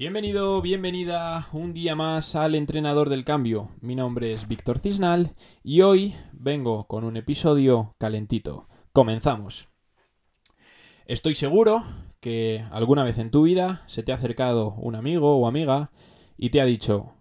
Bienvenido, 0.00 0.62
bienvenida 0.62 1.48
un 1.52 1.74
día 1.74 1.94
más 1.94 2.34
al 2.34 2.54
Entrenador 2.54 3.10
del 3.10 3.22
Cambio. 3.22 3.68
Mi 3.82 3.94
nombre 3.94 4.32
es 4.32 4.48
Víctor 4.48 4.78
Cisnal 4.78 5.34
y 5.62 5.82
hoy 5.82 6.14
vengo 6.32 6.86
con 6.86 7.04
un 7.04 7.18
episodio 7.18 7.96
calentito. 7.98 8.66
Comenzamos. 8.94 9.68
Estoy 11.04 11.34
seguro 11.34 11.84
que 12.18 12.64
alguna 12.70 13.04
vez 13.04 13.18
en 13.18 13.30
tu 13.30 13.42
vida 13.42 13.82
se 13.88 14.02
te 14.02 14.12
ha 14.12 14.14
acercado 14.14 14.72
un 14.78 14.94
amigo 14.94 15.36
o 15.36 15.46
amiga 15.46 15.90
y 16.38 16.48
te 16.48 16.62
ha 16.62 16.64
dicho, 16.64 17.12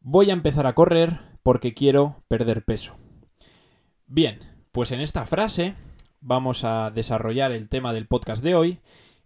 voy 0.00 0.30
a 0.30 0.34
empezar 0.34 0.68
a 0.68 0.76
correr 0.76 1.18
porque 1.42 1.74
quiero 1.74 2.22
perder 2.28 2.64
peso. 2.64 2.94
Bien, 4.06 4.38
pues 4.70 4.92
en 4.92 5.00
esta 5.00 5.26
frase 5.26 5.74
vamos 6.20 6.62
a 6.62 6.92
desarrollar 6.92 7.50
el 7.50 7.68
tema 7.68 7.92
del 7.92 8.06
podcast 8.06 8.44
de 8.44 8.54
hoy 8.54 8.78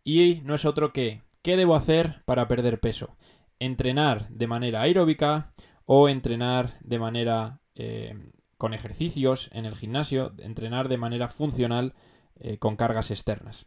y 0.05 0.41
no 0.45 0.55
es 0.55 0.65
otro 0.65 0.95
que 0.95 1.28
¿Qué 1.43 1.57
debo 1.57 1.77
hacer 1.77 2.23
para 2.25 2.49
perder 2.49 2.81
peso? 2.81 3.17
¿Entrenar 3.59 4.29
de 4.29 4.47
manera 4.47 4.83
aeróbica 4.83 5.53
o 5.85 6.09
entrenar 6.09 6.79
de 6.81 6.99
manera 6.99 7.61
eh, 7.75 8.33
con 8.57 8.75
ejercicios 8.75 9.49
en 9.53 9.65
el 9.65 9.75
gimnasio? 9.75 10.35
¿Entrenar 10.39 10.89
de 10.89 10.99
manera 10.99 11.29
funcional 11.29 11.95
eh, 12.37 12.59
con 12.59 12.77
cargas 12.77 13.11
externas? 13.11 13.67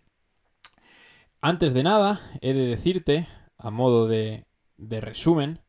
Antes 1.39 1.73
de 1.73 1.83
nada, 1.83 2.19
he 2.41 2.53
de 2.53 2.67
decirte, 2.67 3.27
a 3.57 3.71
modo 3.71 4.07
de, 4.07 4.45
de 4.77 5.01
resumen, 5.01 5.61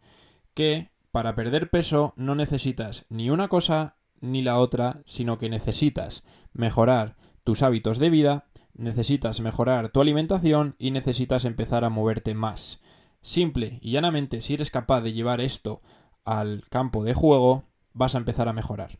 que 0.54 0.90
para 1.12 1.34
perder 1.34 1.70
peso 1.70 2.14
no 2.16 2.34
necesitas 2.34 3.06
ni 3.08 3.30
una 3.30 3.48
cosa 3.48 3.96
ni 4.20 4.42
la 4.42 4.58
otra, 4.58 5.02
sino 5.06 5.38
que 5.38 5.48
necesitas 5.48 6.24
mejorar 6.52 7.16
tus 7.44 7.62
hábitos 7.62 7.98
de 7.98 8.10
vida 8.10 8.46
necesitas 8.82 9.40
mejorar 9.40 9.90
tu 9.90 10.00
alimentación 10.00 10.74
y 10.78 10.90
necesitas 10.90 11.44
empezar 11.44 11.84
a 11.84 11.90
moverte 11.90 12.34
más. 12.34 12.80
Simple 13.22 13.78
y 13.80 13.92
llanamente, 13.92 14.40
si 14.40 14.54
eres 14.54 14.70
capaz 14.70 15.00
de 15.00 15.12
llevar 15.12 15.40
esto 15.40 15.80
al 16.24 16.64
campo 16.68 17.04
de 17.04 17.14
juego, 17.14 17.64
vas 17.92 18.14
a 18.14 18.18
empezar 18.18 18.48
a 18.48 18.52
mejorar. 18.52 18.98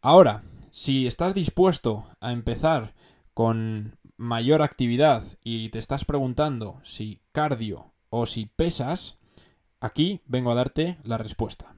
Ahora, 0.00 0.42
si 0.70 1.06
estás 1.06 1.34
dispuesto 1.34 2.04
a 2.20 2.32
empezar 2.32 2.94
con 3.34 3.98
mayor 4.16 4.62
actividad 4.62 5.22
y 5.42 5.68
te 5.68 5.78
estás 5.78 6.04
preguntando 6.04 6.80
si 6.82 7.20
cardio 7.32 7.92
o 8.08 8.26
si 8.26 8.46
pesas, 8.46 9.18
aquí 9.80 10.22
vengo 10.26 10.50
a 10.50 10.54
darte 10.54 10.98
la 11.02 11.18
respuesta. 11.18 11.76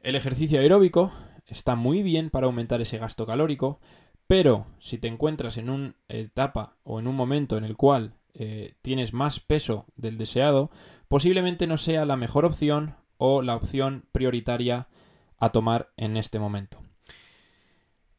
El 0.00 0.16
ejercicio 0.16 0.60
aeróbico 0.60 1.12
está 1.46 1.76
muy 1.76 2.02
bien 2.02 2.30
para 2.30 2.46
aumentar 2.46 2.80
ese 2.80 2.98
gasto 2.98 3.26
calórico, 3.26 3.78
pero 4.26 4.66
si 4.78 4.98
te 4.98 5.08
encuentras 5.08 5.56
en 5.56 5.70
una 5.70 5.94
etapa 6.08 6.76
o 6.82 6.98
en 6.98 7.06
un 7.06 7.14
momento 7.14 7.56
en 7.56 7.64
el 7.64 7.76
cual 7.76 8.14
eh, 8.34 8.74
tienes 8.82 9.12
más 9.12 9.40
peso 9.40 9.86
del 9.96 10.18
deseado, 10.18 10.70
posiblemente 11.08 11.66
no 11.66 11.78
sea 11.78 12.04
la 12.04 12.16
mejor 12.16 12.44
opción 12.44 12.96
o 13.18 13.42
la 13.42 13.54
opción 13.54 14.06
prioritaria 14.12 14.88
a 15.38 15.50
tomar 15.50 15.92
en 15.96 16.16
este 16.16 16.38
momento. 16.38 16.80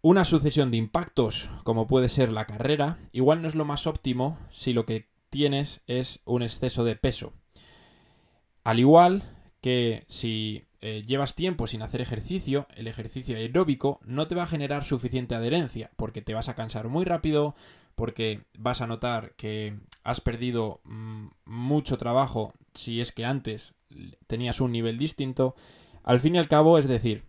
Una 0.02 0.23
sucesión 0.23 0.70
de 0.70 0.78
impactos, 0.78 1.50
como 1.64 1.88
puede 1.88 2.09
ser 2.09 2.31
la 2.31 2.45
carrera, 2.45 3.00
igual 3.12 3.42
no 3.42 3.47
es 3.47 3.56
lo 3.56 3.66
más 3.66 3.88
óptimo 3.88 4.38
si 4.52 4.72
lo 4.72 4.86
que 4.86 5.09
tienes 5.30 5.81
es 5.88 6.22
un 6.25 6.44
exceso 6.44 6.84
de 6.84 6.95
peso. 6.95 7.34
Al 8.64 8.80
igual 8.80 9.23
que 9.62 10.06
si 10.08 10.65
eh, 10.81 11.02
llevas 11.06 11.36
tiempo 11.36 11.68
sin 11.68 11.81
hacer 11.81 12.02
ejercicio, 12.02 12.68
el 12.76 12.88
ejercicio 12.88 13.38
aeróbico 13.38 14.00
no 14.06 14.28
te 14.28 14.36
va 14.36 14.44
a 14.44 14.48
generar 14.48 14.84
suficiente 14.84 15.36
adherencia, 15.36 15.92
porque 15.95 16.22
te 16.22 16.34
vas 16.34 16.50
a 16.50 16.56
cansar 16.56 16.90
muy 16.90 17.06
rápido, 17.06 17.56
porque 17.95 18.42
vas 18.58 18.81
a 18.81 18.88
notar 18.88 19.34
que 19.36 19.78
has 20.03 20.22
perdido 20.22 20.81
mm, 20.84 21.28
mucho 21.46 21.98
trabajo 21.98 22.53
si 22.73 23.02
es 23.02 23.12
que 23.12 23.26
antes 23.26 23.73
tenías 24.28 24.59
un 24.62 24.72
nivel 24.72 24.98
distinto. 24.98 25.56
Al 26.03 26.20
fin 26.20 26.36
y 26.36 26.38
al 26.38 26.48
cabo, 26.48 26.78
es 26.78 26.88
decir, 26.88 27.23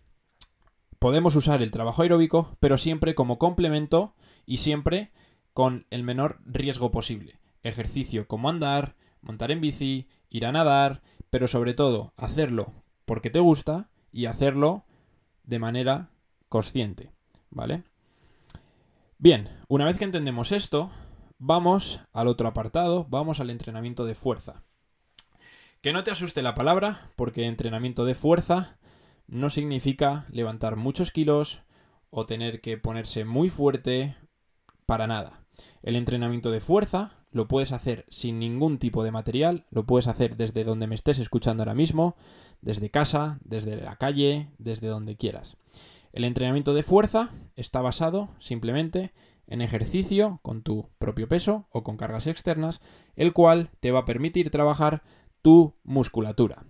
podemos 0.99 1.35
usar 1.35 1.61
el 1.61 1.71
trabajo 1.71 2.01
aeróbico, 2.01 2.57
pero 2.59 2.77
siempre 2.77 3.15
como 3.15 3.39
complemento 3.39 4.13
y 4.45 4.57
siempre 4.57 5.11
con 5.53 5.85
el 5.89 6.03
menor 6.03 6.39
riesgo 6.45 6.91
posible. 6.91 7.39
Ejercicio 7.63 8.27
como 8.27 8.49
andar, 8.49 8.95
montar 9.21 9.51
en 9.51 9.61
bici, 9.61 10.07
ir 10.29 10.45
a 10.45 10.51
nadar, 10.51 11.01
pero 11.29 11.47
sobre 11.47 11.73
todo 11.73 12.13
hacerlo 12.17 12.73
porque 13.07 13.29
te 13.29 13.39
gusta 13.39 13.89
y 14.11 14.25
hacerlo 14.25 14.85
de 15.43 15.59
manera 15.59 16.11
consciente, 16.49 17.13
¿vale? 17.49 17.83
Bien, 19.17 19.49
una 19.69 19.85
vez 19.85 19.97
que 19.97 20.03
entendemos 20.03 20.51
esto, 20.51 20.91
vamos 21.39 22.01
al 22.11 22.27
otro 22.27 22.49
apartado, 22.49 23.07
vamos 23.09 23.39
al 23.39 23.49
entrenamiento 23.49 24.03
de 24.03 24.13
fuerza. 24.13 24.65
Que 25.81 25.93
no 25.93 26.03
te 26.03 26.11
asuste 26.11 26.41
la 26.41 26.53
palabra, 26.53 27.13
porque 27.15 27.45
entrenamiento 27.45 28.03
de 28.03 28.13
fuerza 28.13 28.77
no 29.25 29.49
significa 29.49 30.25
levantar 30.29 30.75
muchos 30.75 31.11
kilos 31.11 31.61
o 32.09 32.25
tener 32.25 32.59
que 32.59 32.77
ponerse 32.77 33.23
muy 33.23 33.47
fuerte 33.47 34.17
para 34.85 35.07
nada. 35.07 35.45
El 35.81 35.95
entrenamiento 35.95 36.51
de 36.51 36.59
fuerza 36.59 37.16
lo 37.31 37.47
puedes 37.47 37.71
hacer 37.71 38.05
sin 38.09 38.39
ningún 38.39 38.77
tipo 38.77 39.03
de 39.03 39.11
material, 39.11 39.65
lo 39.69 39.85
puedes 39.85 40.07
hacer 40.07 40.37
desde 40.37 40.63
donde 40.63 40.87
me 40.87 40.95
estés 40.95 41.19
escuchando 41.19 41.63
ahora 41.63 41.75
mismo, 41.75 42.15
desde 42.61 42.89
casa, 42.89 43.39
desde 43.43 43.75
la 43.77 43.97
calle, 43.97 44.49
desde 44.57 44.87
donde 44.87 45.17
quieras. 45.17 45.57
El 46.11 46.23
entrenamiento 46.23 46.73
de 46.73 46.83
fuerza 46.83 47.31
está 47.55 47.81
basado 47.81 48.29
simplemente 48.39 49.13
en 49.45 49.61
ejercicio 49.61 50.39
con 50.41 50.61
tu 50.61 50.89
propio 50.99 51.27
peso 51.27 51.67
o 51.71 51.83
con 51.83 51.97
cargas 51.97 52.27
externas, 52.27 52.81
el 53.15 53.33
cual 53.33 53.69
te 53.79 53.91
va 53.91 53.99
a 53.99 54.05
permitir 54.05 54.49
trabajar 54.49 55.03
tu 55.41 55.75
musculatura. 55.83 56.65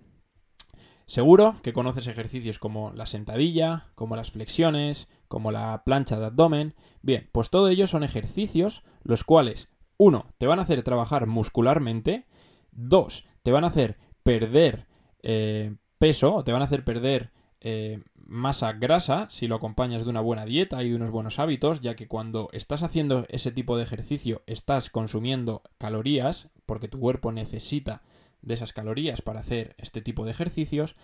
Seguro 1.07 1.55
que 1.63 1.71
conoces 1.71 2.07
ejercicios 2.07 2.59
como 2.59 2.91
la 2.91 3.05
sentadilla, 3.05 3.87
como 3.95 4.17
las 4.17 4.31
flexiones, 4.31 5.07
como 5.29 5.51
la 5.51 5.83
plancha 5.85 6.19
de 6.19 6.25
abdomen. 6.25 6.75
Bien, 7.01 7.29
pues 7.31 7.49
todo 7.49 7.69
ello 7.69 7.87
son 7.87 8.03
ejercicios 8.03 8.83
los 9.03 9.23
cuales, 9.23 9.69
uno, 9.97 10.27
te 10.37 10.47
van 10.47 10.59
a 10.59 10.63
hacer 10.63 10.83
trabajar 10.83 11.27
muscularmente, 11.27 12.25
dos, 12.71 13.25
te 13.43 13.51
van 13.51 13.63
a 13.63 13.67
hacer 13.67 13.97
perder 14.23 14.87
eh, 15.23 15.75
peso 15.97 16.35
o 16.35 16.43
te 16.43 16.51
van 16.51 16.61
a 16.61 16.65
hacer 16.65 16.83
perder 16.83 17.31
eh, 17.59 18.03
masa 18.15 18.73
grasa 18.73 19.27
si 19.29 19.47
lo 19.47 19.55
acompañas 19.55 20.03
de 20.03 20.09
una 20.09 20.21
buena 20.21 20.45
dieta 20.45 20.83
y 20.83 20.89
de 20.89 20.95
unos 20.95 21.11
buenos 21.11 21.39
hábitos, 21.39 21.81
ya 21.81 21.95
que 21.95 22.07
cuando 22.07 22.49
estás 22.51 22.83
haciendo 22.83 23.25
ese 23.29 23.51
tipo 23.51 23.77
de 23.77 23.83
ejercicio 23.83 24.43
estás 24.45 24.89
consumiendo 24.89 25.63
calorías, 25.77 26.49
porque 26.65 26.87
tu 26.87 26.99
cuerpo 26.99 27.31
necesita 27.31 28.03
de 28.41 28.53
esas 28.53 28.73
calorías 28.73 29.21
para 29.21 29.39
hacer 29.39 29.75
este 29.77 30.01
tipo 30.01 30.25
de 30.25 30.31
ejercicios. 30.31 30.95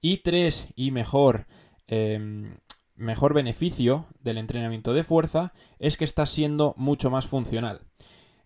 Y 0.00 0.18
tres, 0.18 0.68
y 0.76 0.90
mejor, 0.90 1.46
em, 1.86 2.56
mejor 2.94 3.34
beneficio 3.34 4.06
del 4.20 4.38
entrenamiento 4.38 4.92
de 4.92 5.04
fuerza, 5.04 5.52
es 5.78 5.96
que 5.96 6.04
estás 6.04 6.30
siendo 6.30 6.74
mucho 6.76 7.10
más 7.10 7.26
funcional. 7.26 7.80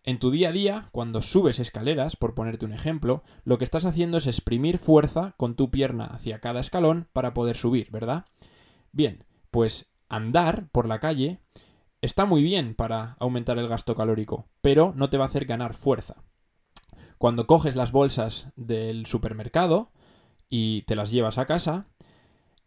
En 0.06 0.20
tu 0.20 0.30
día 0.30 0.50
a 0.50 0.52
día, 0.52 0.88
cuando 0.92 1.20
subes 1.20 1.58
escaleras, 1.58 2.14
por 2.14 2.36
ponerte 2.36 2.64
un 2.64 2.72
ejemplo, 2.72 3.24
lo 3.42 3.58
que 3.58 3.64
estás 3.64 3.84
haciendo 3.86 4.18
es 4.18 4.28
exprimir 4.28 4.78
fuerza 4.78 5.34
con 5.36 5.56
tu 5.56 5.72
pierna 5.72 6.04
hacia 6.04 6.40
cada 6.40 6.60
escalón 6.60 7.08
para 7.12 7.34
poder 7.34 7.56
subir, 7.56 7.90
¿verdad? 7.90 8.24
Bien, 8.92 9.24
pues 9.50 9.86
andar 10.08 10.68
por 10.70 10.86
la 10.86 11.00
calle 11.00 11.40
está 12.02 12.24
muy 12.24 12.44
bien 12.44 12.76
para 12.76 13.16
aumentar 13.18 13.58
el 13.58 13.66
gasto 13.66 13.96
calórico, 13.96 14.48
pero 14.62 14.92
no 14.94 15.10
te 15.10 15.18
va 15.18 15.24
a 15.24 15.26
hacer 15.26 15.44
ganar 15.44 15.74
fuerza. 15.74 16.22
Cuando 17.18 17.48
coges 17.48 17.74
las 17.74 17.90
bolsas 17.90 18.52
del 18.54 19.06
supermercado 19.06 19.90
y 20.48 20.82
te 20.82 20.94
las 20.94 21.10
llevas 21.10 21.36
a 21.36 21.46
casa, 21.46 21.88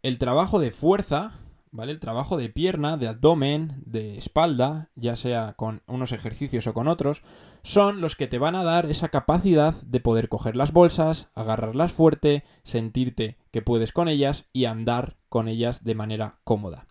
el 0.02 0.18
trabajo 0.18 0.58
de 0.58 0.72
fuerza 0.72 1.40
¿vale? 1.70 1.92
El 1.92 2.00
trabajo 2.00 2.36
de 2.36 2.48
pierna, 2.48 2.96
de 2.96 3.08
abdomen, 3.08 3.82
de 3.86 4.18
espalda, 4.18 4.90
ya 4.94 5.16
sea 5.16 5.54
con 5.54 5.82
unos 5.86 6.12
ejercicios 6.12 6.66
o 6.66 6.74
con 6.74 6.88
otros, 6.88 7.22
son 7.62 8.00
los 8.00 8.16
que 8.16 8.26
te 8.26 8.38
van 8.38 8.54
a 8.54 8.64
dar 8.64 8.86
esa 8.86 9.08
capacidad 9.08 9.74
de 9.82 10.00
poder 10.00 10.28
coger 10.28 10.56
las 10.56 10.72
bolsas, 10.72 11.28
agarrarlas 11.34 11.92
fuerte, 11.92 12.44
sentirte 12.64 13.36
que 13.50 13.62
puedes 13.62 13.92
con 13.92 14.08
ellas 14.08 14.46
y 14.52 14.64
andar 14.64 15.16
con 15.28 15.48
ellas 15.48 15.84
de 15.84 15.94
manera 15.94 16.38
cómoda. 16.44 16.86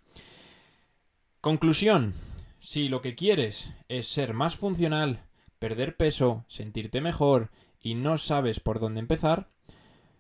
Conclusión. 1.42 2.14
Si 2.60 2.90
lo 2.90 3.00
que 3.02 3.16
quieres 3.16 3.74
es 3.88 4.08
ser 4.08 4.34
más 4.34 4.58
funcional, 4.58 5.24
perder 5.60 5.96
peso, 5.96 6.46
sentirte 6.50 7.00
mejor 7.00 7.50
y 7.80 7.96
no 7.96 8.18
sabes 8.18 8.60
por 8.60 8.80
dónde 8.80 9.00
empezar, 9.00 9.50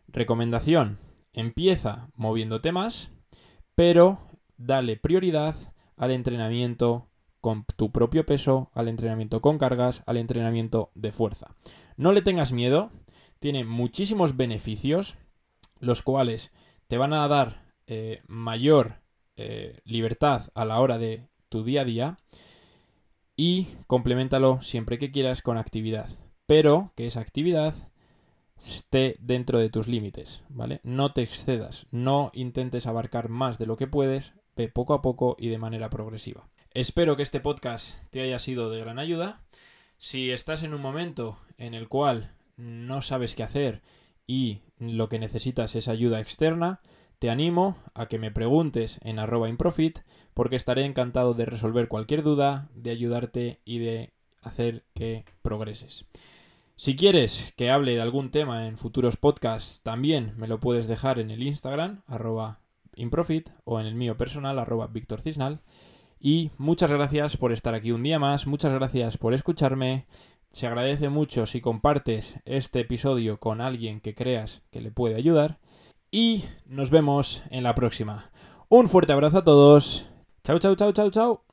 recomendación, 0.08 0.98
empieza 1.34 2.10
moviéndote 2.16 2.72
más, 2.72 3.12
pero 3.76 4.29
dale 4.60 4.98
prioridad 4.98 5.56
al 5.98 6.12
entrenamiento 6.12 7.10
con 7.42 7.66
tu 7.78 7.92
propio 7.92 8.26
peso, 8.26 8.70
al 8.74 8.88
entrenamiento 8.88 9.42
con 9.42 9.58
cargas, 9.58 10.04
al 10.06 10.18
entrenamiento 10.18 10.92
de 10.94 11.12
fuerza. 11.12 11.56
No 11.98 12.12
le 12.12 12.22
tengas 12.22 12.52
miedo, 12.52 12.92
tiene 13.40 13.64
muchísimos 13.64 14.38
beneficios, 14.38 15.16
los 15.80 16.04
cuales 16.04 16.52
te 16.88 16.98
van 16.98 17.14
a 17.14 17.28
dar 17.28 17.64
eh, 17.88 18.22
mayor 18.28 19.02
eh, 19.38 19.80
libertad 19.86 20.50
a 20.54 20.66
la 20.66 20.80
hora 20.80 20.98
de 20.98 21.30
tu 21.48 21.64
día 21.64 21.82
a 21.82 21.86
día 21.86 22.18
y 23.38 23.68
complementalo 23.88 24.62
siempre 24.62 24.98
que 24.98 25.12
quieras 25.12 25.42
con 25.42 25.58
actividad, 25.58 26.10
pero 26.46 26.92
que 26.96 27.08
esa 27.08 27.22
actividad 27.22 27.74
esté 28.62 29.16
dentro 29.22 29.60
de 29.60 29.70
tus 29.70 29.88
límites, 29.88 30.44
¿vale? 30.50 30.82
No 30.84 31.14
te 31.14 31.22
excedas, 31.22 31.88
no 31.92 32.32
intentes 32.34 32.86
abarcar 32.86 33.30
más 33.30 33.58
de 33.58 33.66
lo 33.66 33.78
que 33.78 33.88
puedes, 33.88 34.34
poco 34.68 34.94
a 34.94 35.02
poco 35.02 35.36
y 35.40 35.48
de 35.48 35.58
manera 35.58 35.90
progresiva. 35.90 36.50
Espero 36.74 37.16
que 37.16 37.24
este 37.24 37.40
podcast 37.40 37.96
te 38.12 38.22
haya 38.22 38.38
sido 38.40 38.70
de 38.70 38.80
gran 38.80 39.00
ayuda. 39.00 39.42
Si 39.98 40.32
estás 40.32 40.64
en 40.64 40.74
un 40.74 40.82
momento 40.82 41.40
en 41.58 41.74
el 41.74 41.88
cual 41.88 42.34
no 42.58 43.02
sabes 43.02 43.36
qué 43.36 43.44
hacer 43.44 43.82
y 44.28 44.62
lo 44.78 45.10
que 45.10 45.20
necesitas 45.20 45.76
es 45.76 45.88
ayuda 45.88 46.20
externa, 46.20 46.82
te 47.20 47.30
animo 47.30 47.78
a 47.94 48.08
que 48.08 48.20
me 48.20 48.32
preguntes 48.32 49.00
en 49.04 49.20
arroba 49.20 49.50
improfit 49.50 50.00
porque 50.34 50.56
estaré 50.56 50.86
encantado 50.86 51.34
de 51.34 51.46
resolver 51.46 51.88
cualquier 51.88 52.24
duda, 52.24 52.70
de 52.74 52.92
ayudarte 52.92 53.60
y 53.66 53.80
de 53.80 54.14
hacer 54.42 54.86
que 54.94 55.26
progreses. 55.42 56.06
Si 56.78 56.96
quieres 56.96 57.54
que 57.58 57.72
hable 57.72 57.96
de 57.96 58.02
algún 58.02 58.32
tema 58.32 58.68
en 58.68 58.78
futuros 58.78 59.18
podcasts, 59.18 59.82
también 59.82 60.34
me 60.38 60.48
lo 60.48 60.62
puedes 60.62 60.88
dejar 60.88 61.20
en 61.20 61.30
el 61.30 61.44
Instagram, 61.44 62.04
arroba 62.08 62.60
improfit, 63.00 63.50
o 63.64 63.80
en 63.80 63.86
el 63.86 63.96
mío 63.96 64.18
personal, 64.18 64.60
arroba 64.60 64.88
victorcisnal. 64.88 65.62
Y 66.20 66.52
muchas 66.58 66.92
gracias 66.92 67.38
por 67.38 67.52
estar 67.52 67.74
aquí 67.74 67.92
un 67.92 68.04
día 68.04 68.20
más, 68.20 68.46
muchas 68.46 68.74
gracias 68.74 69.18
por 69.18 69.34
escucharme. 69.34 70.06
Se 70.52 70.68
agradece 70.68 71.10
mucho 71.10 71.46
si 71.46 71.62
compartes 71.62 72.40
este 72.46 72.82
episodio 72.82 73.40
con 73.40 73.62
alguien 73.62 74.02
que 74.02 74.16
creas 74.16 74.62
que 74.72 74.82
le 74.82 74.92
puede 74.92 75.16
ayudar. 75.16 75.58
Y 76.12 76.44
nos 76.66 76.90
vemos 76.90 77.44
en 77.52 77.64
la 77.64 77.76
próxima. 77.76 78.32
Un 78.68 78.90
fuerte 78.90 79.14
abrazo 79.14 79.40
a 79.40 79.44
todos. 79.44 80.08
Chao, 80.44 80.60
chao, 80.60 80.76
chao, 80.76 80.92
chao, 80.92 81.12
chao. 81.12 81.44